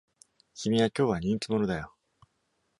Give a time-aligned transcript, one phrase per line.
[0.55, 1.93] 君は、今日は人気者だよ。